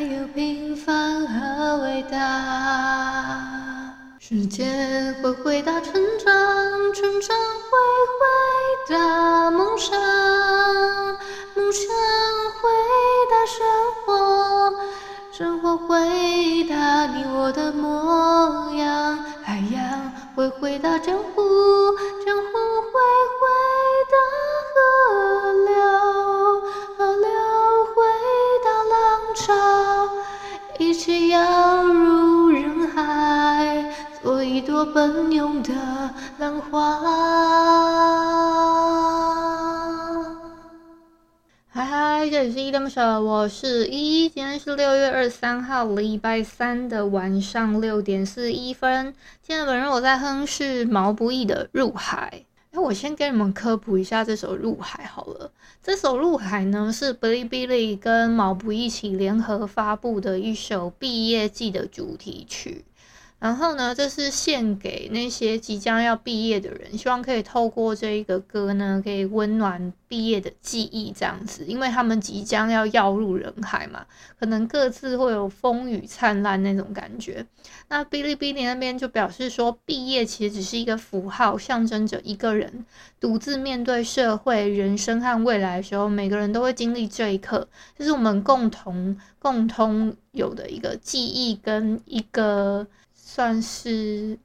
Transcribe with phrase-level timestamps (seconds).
[0.00, 2.16] 还有平凡和伟大，
[4.18, 6.32] 时间会回答成长，
[6.94, 7.36] 成长
[7.68, 7.76] 会
[8.16, 8.24] 回
[8.88, 10.00] 答梦想，
[11.54, 11.84] 梦想
[12.62, 12.70] 回
[13.30, 13.60] 答生
[14.06, 14.72] 活，
[15.30, 21.42] 生活回答你我的模样，海洋会回答江湖，
[34.86, 35.72] 奔涌的
[36.38, 37.00] 浪花。
[41.68, 44.28] 嗨嗨，这里是依依恋不舍，我是依依。
[44.28, 49.14] 今天是六月二十三号，礼拜三的晚上六点四一分。
[49.42, 52.32] 今天本人我在哼是毛不易的《入海》。
[52.72, 55.50] 那我先给你们科普一下这首《入海》好了。
[55.82, 62.84] 这首《入海》呢是哔哩哔哩跟毛不易一起联合发布的一首毕业季的主题曲。
[63.40, 74.04] 然后呢，这是献给那些即将要毕业的人，希望可以透过这一个歌呢，可以温暖毕业的记忆，这样子，因为他们即将要要入人海嘛，
[74.38, 77.46] 可能各自会有风雨灿烂那种感觉。
[77.88, 82.84] 那哔哩哔哩那边就表示说，毕业其实只是一个符号，象征着一个人
[83.18, 92.86] 独自面对社会、人生和未来的时候，每个人都会经历这一刻，这是我们共同、共通有的一个记忆跟一个。
[93.32, 94.36] 算是，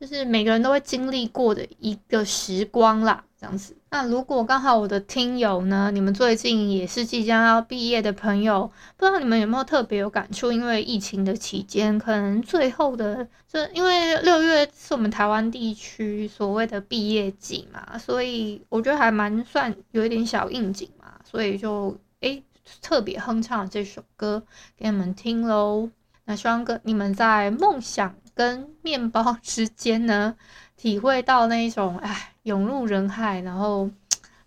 [0.00, 3.76] 就是每个人都会经历过的一个时光啦，这样子。
[3.90, 10.50] 那如果刚好我的听友呢，你们最近也是即将要毕业的朋友，不知道你们有没有特别有感触？
[10.50, 22.42] 因为疫情的期间，可能最后的，就因为六月是我们台湾地区所谓的毕业季嘛，所以我觉得还蛮算有一点小应景嘛，所以就诶
[22.82, 24.42] 特别哼唱这首歌
[24.76, 25.88] 给你们听喽。
[26.30, 30.36] 那希望跟你们在梦想跟面包 之间呢，
[30.76, 33.90] 体会到那一种哎涌入人海，然后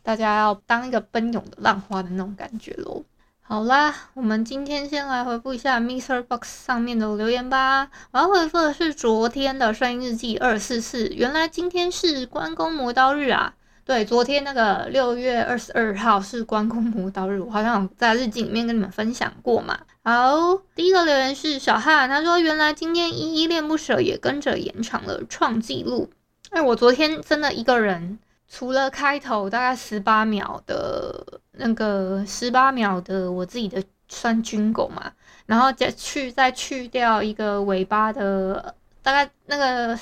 [0.01, 3.03] 大家要当一个奔涌的浪花的那种感觉喽。
[3.41, 7.89] 好啦，我们今天先来回复一下 m r Box 上面的留言吧。
[8.11, 13.55] 我要回复的是昨天的声音日记二四四，原来今天是关公磨刀日啊。
[13.85, 19.77] 对，昨天那个六月二十二号是关公磨刀日，我好像在日记里面跟你们分享过嘛。
[20.03, 26.09] 好，第一个留言是小汉，他说原来今天依依恋不舍也跟着延长了创纪录。
[26.51, 28.17] 哎，我昨天真的一个人，
[28.47, 35.11] 除了开头大概十八秒的那个十八秒的我自己的算军狗嘛，
[35.45, 40.00] 然后再去再去掉一个尾巴的大概那个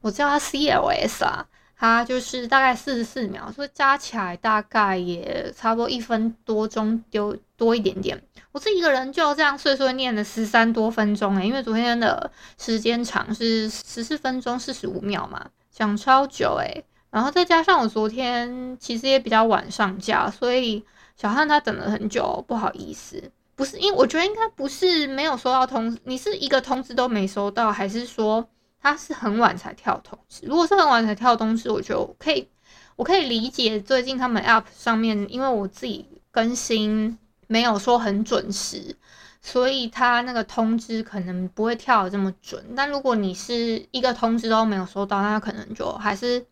[0.00, 1.46] 我叫它 CLS 啊。
[1.80, 8.20] 它就是大概四十四秒，所以加起来大概也差不多一分多钟，丢多一点点。
[8.50, 12.28] 我自己一个人就这样碎碎念了十三多分钟诶，因为昨天的
[12.58, 16.84] 时间长是十四分钟四十五秒嘛，讲超久诶。
[17.10, 20.84] 然后再加上我昨天其实也比较晚上架，所以
[21.16, 23.30] 小汉他等了很久，不好意思。
[23.54, 28.48] 不是因为我觉得应该不是没有收到通知，你是一个通知都没收到，还是说？
[28.80, 32.48] 他是很晚才跳通知，如果是很晚才跳通知，我就可以，
[32.96, 38.96] 我可以理解最近他们 App 上面，因为我自己更新没有说很准时，
[39.42, 42.64] 所以他那个通知可能不会跳的这么准。
[42.76, 46.46] 但如果你是一个通知都没有收到，那可能就还是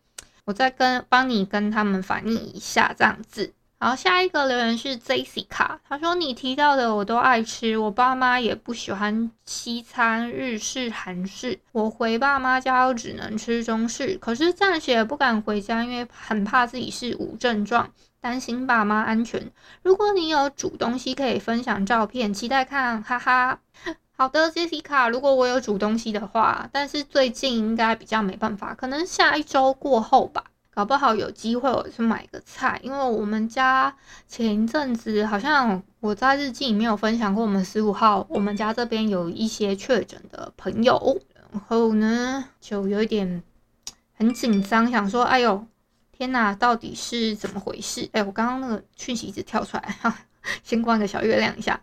[0.45, 3.53] 我再跟帮你跟他们反映一下这样子。
[3.79, 19.51] 好，下一个留言是 Jessica，他说你提到的我都爱吃，我爸妈也不喜欢西餐、日式、韩式，我回爸妈家又只能吃中式，可是暂时也不敢回家，因为很怕自己是无症状，担心爸妈安全。
[19.83, 23.59] 如果你有煮东西可以分享照片，期待看，哈哈。
[24.17, 30.45] 好的，Jessica，如果我有煮东西的话，但是最近应该比较没办法，可能下一周过后吧。
[30.77, 33.97] 搞不好有机会我去买个菜，因为我们家
[34.27, 41.19] 前一阵子好像我在日记里面有分享过，我们十五号我们家这边有一些确诊的朋友，
[41.51, 43.41] 然后呢就有一点
[44.13, 45.65] 很紧张，想说，哎呦
[46.11, 48.07] 天哪，到底是怎么回事？
[48.13, 50.15] 哎，我刚刚那个讯息一直跳出来，哈，
[50.61, 51.81] 先关个小月亮一下。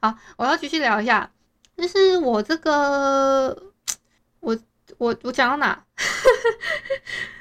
[0.00, 1.28] 好，我要继续聊一下。
[1.76, 3.60] 就是我这个，
[4.38, 4.56] 我
[4.98, 5.82] 我我讲到哪？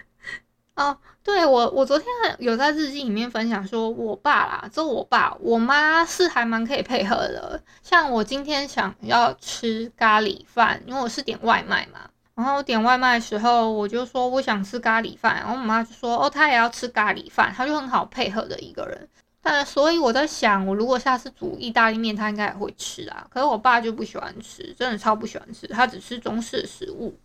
[0.76, 2.08] 哦，对，我我昨天
[2.38, 7.62] 有在日记里面分享说，我爸啦，就我爸，我妈是还蛮可以配合的。
[7.82, 19.08] 像我今天想要吃咖喱饭，因为我是点外卖嘛，然后点外卖的时候，我就说我想吃咖喱饭，然后我妈就说哦，她也要吃咖喱饭，她就很好配合的一个人。
[19.42, 23.26] 但所以我在想，我如果下次煮意大利面，她应该也会吃啊。
[23.30, 27.18] 可是我爸就不喜欢吃，真的超不喜欢吃，他只吃中式食物。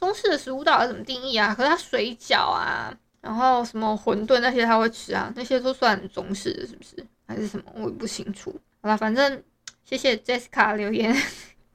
[0.00, 1.54] 中式的食物到底怎么定义啊？
[1.54, 7.06] 可是他水饺啊，然后什么馄饨那些他会吃啊，那些都算中式的，是不是？
[7.28, 7.64] 还是什么？
[7.74, 8.58] 我也不清楚。
[8.80, 9.42] 好啦，反正
[9.84, 11.14] 谢谢 Jessica 留言，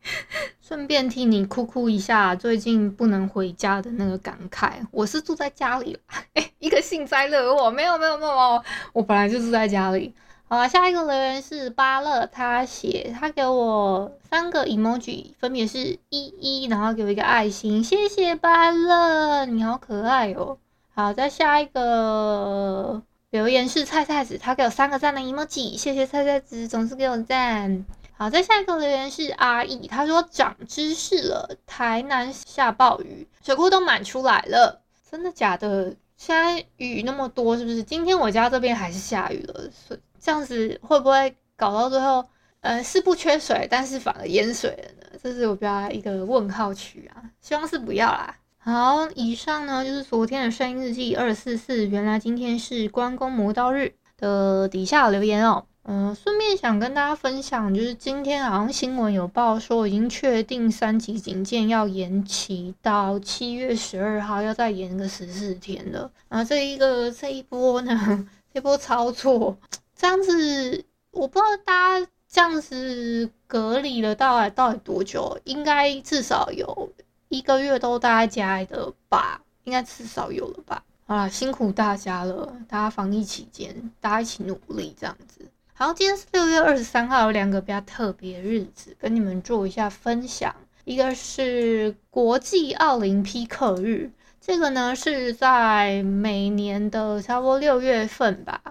[0.60, 4.72] 顺便替你哭哭一下，最近不能回家的那个感慨。
[4.90, 5.96] 我是住在家里，
[6.34, 10.12] 哎，一个幸灾乐祸，没有没有没有，我本来就住在家里。
[10.48, 20.60] 好，下一个留言是巴乐，他写他给我三个 emoji，分别是一一，然后给我一个爱心，谢谢巴乐，你好可爱哦。
[20.94, 23.02] 好，再下一个
[23.32, 27.84] 留言是菜菜子，他给我三个赞的 emoji，谢谢菜菜子，总是给我赞。
[28.16, 35.96] 好，再下一个留言是阿义，他说长知识了，台南下暴雨，水库都满出来了，真的假的？
[36.18, 37.82] 现在雨那么多，是不是？
[37.84, 39.98] 今天我家这边还是下雨了，所。
[40.26, 42.26] 这样子会不会搞到最后，
[42.62, 45.20] 呃，是不缺水，但是反而淹水了呢？
[45.22, 48.36] 这是我比较一个问号区啊，希望是不要啦。
[48.58, 55.68] 好，以上呢就是昨天的声音日记二四四，原来今天是关公磨刀日的底下留言哦。
[55.84, 66.10] 嗯、顺便想跟大家分享，就是今天好像新闻有报说，已经确定三级警戒要延期到七月十二号，要再延个十四天了。
[66.30, 69.56] 啊，这一个这一波呢， 这波操作。
[69.96, 75.40] 这样子，我不知道大家这样子隔离了大概到底多久？
[75.46, 76.92] 应该至少有
[77.30, 79.42] 一个月都待在家里的吧？
[79.64, 80.84] 应该至少有了吧？
[81.08, 85.50] 好啦，辛苦大家了，大家防疫期间，大家一起努力这样子。
[85.74, 90.54] 好，今天是六月二十三号，有两个比较特别日子，跟你们做一下分享。
[90.84, 98.62] 一个是国际奥林匹克日，这个呢是在每年的差不多六月份吧。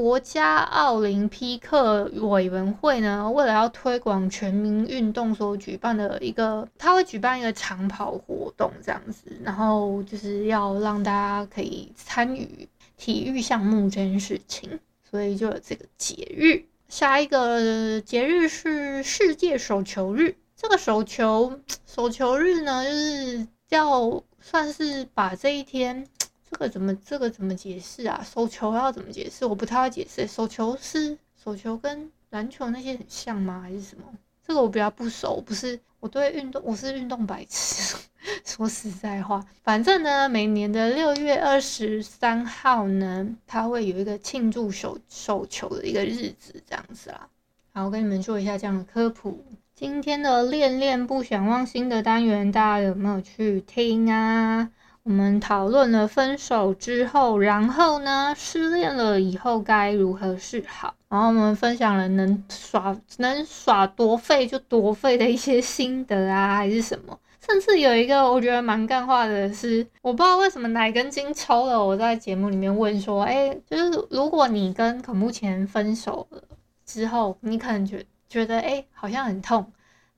[0.00, 12.66] 国家奥林匹克委员会呢，为了要推广全民运动所举办的一个，他会举办一个长跑活动这样子，然后就是要让大家可以参与
[12.96, 14.80] 体育项目这件事情，
[15.10, 16.64] 所以就有这个节日。
[16.88, 26.06] 下一个节日是世界手球日，这个手球手球日呢，就是要算是把这一天。
[26.50, 28.20] 这个怎么这个怎么解释啊？
[28.24, 29.46] 手球要怎么解释？
[29.46, 30.26] 我不太会解释。
[30.26, 33.60] 手球是手球跟篮球那些很像吗？
[33.62, 34.02] 还是什么？
[34.46, 37.96] 这个我比较不熟，不是我对运动我是运动白痴。
[38.44, 47.28] 说实在话，反正呢，每年的六月二十三号呢，它会有一个庆祝手手球的一个日子，这样子啦。
[47.72, 49.42] 好，我跟你们做一下这样的科普。
[49.74, 54.70] 今天的恋恋不想忘新的单元，大家有没有去听啊？
[55.10, 60.94] 我们讨论了分手之后，然后呢，失恋了以后该如何是好。
[61.08, 67.18] 然后我们分享了能耍能耍多废就多废的一些心得啊，还是什么。
[67.44, 71.84] 甚至有一个我觉得蛮干话的是，我不知道为什么哪根筋抽了。
[71.84, 76.40] 我在节目里面问说，哎，就是如果你跟恐怖情人分手了
[76.86, 79.72] 之后，你可能觉觉得哎，好像很痛。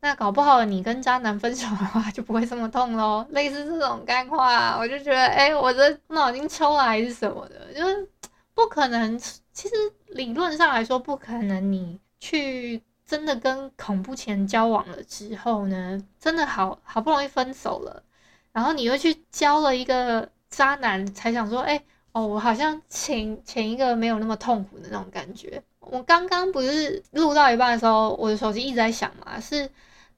[0.04, 8.08] 那搞不好你跟渣男分手的话就不会这么痛咯，类似这种干话，我就觉得，哎、我这脑筋抽了还是什么的，就是
[8.52, 9.16] 不可能。
[9.16, 9.74] 其实
[10.08, 11.70] 理论上来说，不可能。
[11.70, 18.02] 你去真的跟恐怖情人交往了之后呢，真的好好不容易分手了，
[18.50, 21.80] 然后你又去交了一个渣男，才想说，哎、
[22.10, 25.62] 哦，我好像前前一个没有那么痛苦的那种感觉。
[25.78, 29.70] 我刚刚不是录到一半的时候，我的手机一直在响嘛，是。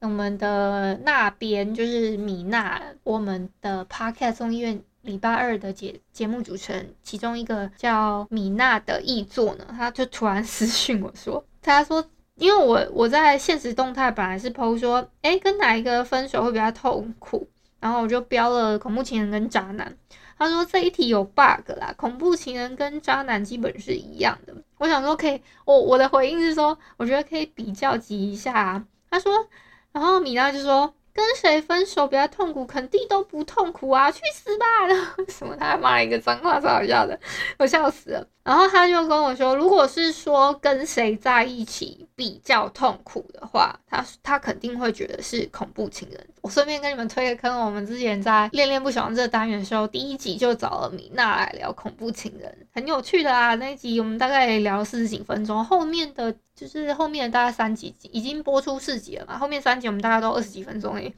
[0.05, 17.47] 我们的那边就是米娜，我们的 Podcast 综艺院礼拜二的节节目主持人，其中一个叫米娜的译作呢，他就突然 私讯我说，他说，因为我我在现实动态本来是 PO 说，诶，跟哪一个分手会比较痛苦，
[17.79, 19.97] 然后我就标了恐怖情人跟渣男，
[20.37, 29.47] 他说这一题有 bug 啦，恐怖情人跟渣男基本是一样的，我想说可以，我我的回应是说，我觉得可以比较级一下啊，他说。
[29.95, 37.17] 然后米娜就说：“跟谁分手比较痛苦，肯定都不痛苦啊，去死吧！” 然后什么，他还骂了一个脏话，超好笑的，
[37.57, 38.27] 我笑死了。
[38.43, 46.27] 然后他就跟我说：“如果是说跟谁在一起比较痛苦的话，他他肯定会觉得是恐怖情人。
[46.41, 53.55] 我顺便跟你们推个坑，我们之前在恋恋不喜欢这个单元的时候，第一集就找了米娜来聊恐怖情人，很有趣的啊。
[53.55, 61.13] 那一集我们大概聊四十几分钟，后面的就是后面的大概三集已经播出四集了嘛，后面三集我们大概都二十几分钟诶，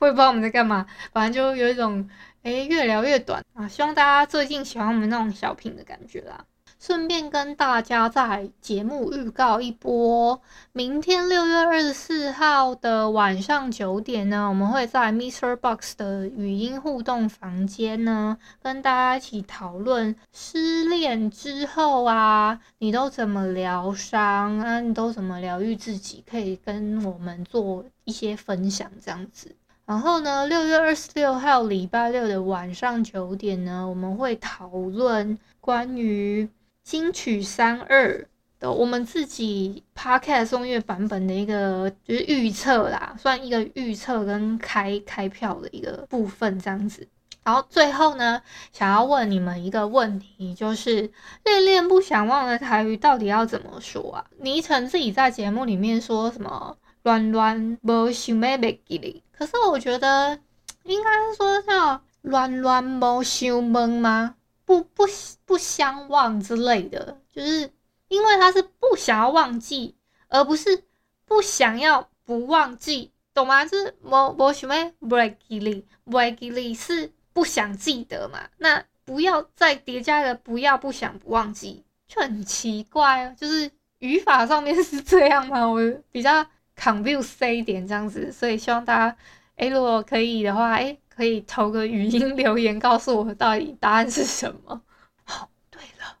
[0.00, 2.08] 我也不知道我们在干嘛，反正就有一种
[2.42, 3.68] 诶越聊越短啊。
[3.68, 6.44] 希望大家最近喜欢我们那种小品的感觉啦。
[6.80, 10.40] 顺便跟大家在节目预告一波，
[10.72, 15.56] 明天六月二十四号的晚上九点呢，我们会在 Mr.
[15.56, 24.80] Box 的语音互动房间呢，跟大家一起讨论失恋之后啊，你都怎么疗伤啊？
[24.80, 26.24] 你都怎么疗愈自己？
[26.26, 29.54] 可以跟我们做一些分享，这样子。
[29.84, 36.48] 然后呢，六月二十六号礼拜六的晚上九点呢，我们会讨论关于。
[36.82, 38.26] 金曲三二
[38.58, 47.06] 的我们自己 Podcast 颂乐版本的一个就是预测啦，算一个预测跟开开票的一个部分这样子。
[47.42, 51.10] 然后最后呢，想要问你们一个问题，就是
[51.44, 54.24] 恋恋不想忘的台语到底要怎么说啊？
[54.38, 60.38] 倪晨自己在节目里面说什么“乱乱无想要忘记你”，可是我觉得
[60.84, 64.34] 应该是说叫“乱乱无想忘”吗？
[64.70, 65.02] 不不
[65.44, 67.68] 不相忘之类的，就是
[68.06, 69.96] 因为他是不想要忘记，
[70.28, 70.84] 而不是
[71.24, 73.64] 不想要不忘记，懂吗？
[73.64, 78.48] 就是我我想要忘记你，忘记你是不想记得嘛？
[78.58, 83.34] 那不要再叠加一个不要不想不忘记，就很奇怪啊。
[83.36, 85.66] 就是语法上面 是这样吗？
[85.66, 85.80] 我
[86.12, 86.46] 比较
[86.78, 89.16] confuse 一点这样子，所以希望大家，
[89.56, 90.96] 哎，如果可以的话，哎。
[91.20, 94.80] 可以投个语音留言告诉我到底答案是什么？
[95.24, 96.16] 好、哦，对了，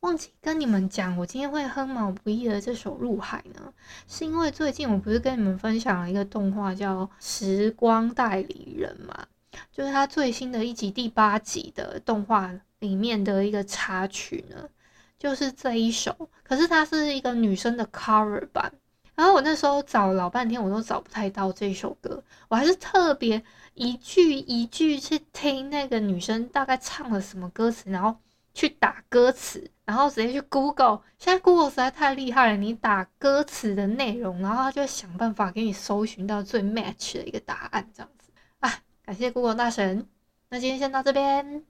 [0.00, 3.72] 忘记跟你们讲，我今天会哼毛不易的这首《入海》呢，
[4.08, 9.24] 是因为最近我不是跟你们分享了一个动画叫《时光代理人》嘛，
[9.70, 14.68] 就是它最新的一集第八集的动画里面的一个插曲呢，
[15.16, 18.72] 就是这一首，可是它是一个女生的 cover 版。
[19.20, 22.24] 然后我那时候找老半天，我都找不太到这首歌。
[22.48, 23.42] 我还是特别
[23.74, 28.16] 一句一句去听那个女生大概唱了什么歌词，然后
[28.54, 31.02] 去打歌词，然后直接去 Google。
[31.18, 38.30] 现在 Google 实在太厉害了，你打歌词的内容，然后它就会想办法给你搜寻到最 match 的一个答案，这样子。
[38.60, 38.72] 啊，
[39.04, 40.08] 感谢 Google 大神。
[40.48, 41.69] 那今天先到这边。